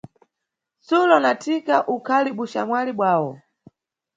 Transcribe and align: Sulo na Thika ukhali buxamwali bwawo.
Sulo 0.87 1.17
na 1.23 1.31
Thika 1.43 1.77
ukhali 1.95 2.31
buxamwali 2.37 2.91
bwawo. 2.97 3.31